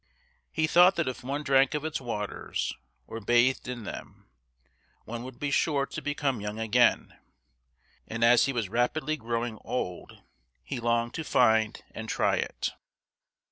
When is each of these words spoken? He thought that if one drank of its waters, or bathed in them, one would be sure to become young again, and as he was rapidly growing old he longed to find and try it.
He 0.51 0.65
thought 0.65 0.95
that 0.95 1.07
if 1.07 1.23
one 1.23 1.43
drank 1.43 1.75
of 1.75 1.85
its 1.85 2.01
waters, 2.01 2.73
or 3.05 3.19
bathed 3.21 3.67
in 3.67 3.83
them, 3.83 4.31
one 5.05 5.21
would 5.21 5.37
be 5.39 5.51
sure 5.51 5.85
to 5.85 6.01
become 6.01 6.41
young 6.41 6.59
again, 6.59 7.15
and 8.07 8.23
as 8.23 8.45
he 8.45 8.51
was 8.51 8.67
rapidly 8.67 9.15
growing 9.15 9.59
old 9.63 10.23
he 10.63 10.79
longed 10.79 11.13
to 11.13 11.23
find 11.23 11.83
and 11.91 12.09
try 12.09 12.37
it. 12.37 12.69